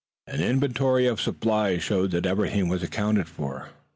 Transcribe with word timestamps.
An 0.25 0.41
inventory 0.41 1.05
of 1.05 1.17
the 1.17 1.21
supplies 1.21 1.83
showed 1.83 2.09
that 2.09 2.25
everything 2.25 2.67
was 2.67 2.81
accounted 2.81 3.27
for. 3.27 3.69